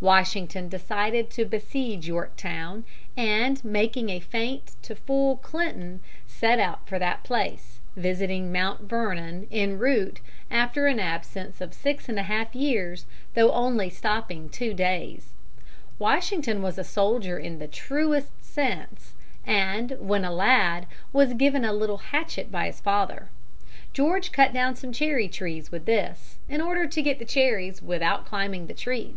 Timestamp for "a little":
21.64-21.98